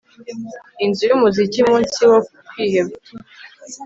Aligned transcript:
inzu 0.83 1.03
yumuziki 1.09 1.59
munsi 1.69 1.97
yo 2.09 2.17
kwiheba 2.47 2.95